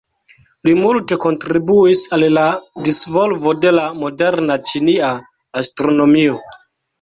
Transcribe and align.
Li 0.67 0.71
multe 0.77 1.17
kontribuis 1.25 2.01
al 2.17 2.25
la 2.37 2.45
disvolvo 2.87 3.53
de 3.67 3.75
la 3.77 3.85
moderna 4.01 4.59
ĉinia 4.71 5.13
astronomio. 5.63 6.41